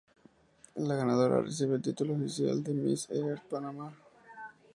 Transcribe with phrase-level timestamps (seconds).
[0.77, 3.95] La Ganadora recibe el título oficial de Miss Earth Panamá.